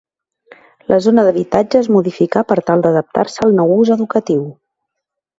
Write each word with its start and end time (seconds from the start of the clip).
La 0.91 0.97
zona 1.07 1.25
d'habitatge 1.27 1.77
es 1.85 1.89
modificà 1.95 2.43
per 2.51 2.57
tal 2.69 2.85
d'adaptar-se 2.85 3.43
al 3.49 3.53
nou 3.59 3.75
ús 3.75 3.93
educatiu. 3.97 4.41